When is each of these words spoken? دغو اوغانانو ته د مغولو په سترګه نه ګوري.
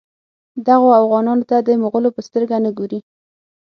دغو 0.67 0.87
اوغانانو 0.99 1.47
ته 1.49 1.57
د 1.67 1.69
مغولو 1.81 2.09
په 2.15 2.21
سترګه 2.27 2.55
نه 2.65 2.71
ګوري. 2.77 2.99